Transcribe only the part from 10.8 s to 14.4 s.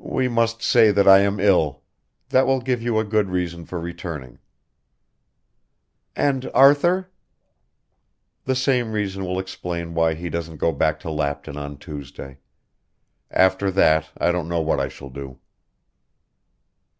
to Lapton on Tuesday. After that I